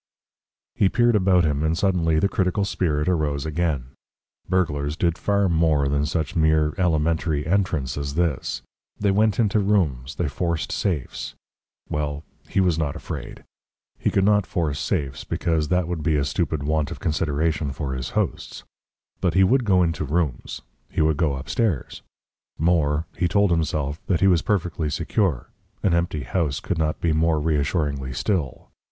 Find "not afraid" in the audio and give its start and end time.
12.79-13.43